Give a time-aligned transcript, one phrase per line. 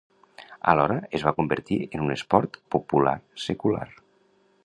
[0.71, 3.15] Alhora es va convertir en un esport popular
[3.47, 3.85] secular.